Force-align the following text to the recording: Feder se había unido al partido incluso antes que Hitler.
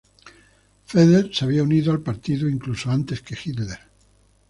Feder 0.87 1.29
se 1.31 1.45
había 1.45 1.61
unido 1.61 1.91
al 1.91 2.01
partido 2.01 2.49
incluso 2.49 2.89
antes 2.89 3.21
que 3.21 3.37
Hitler. 3.45 3.81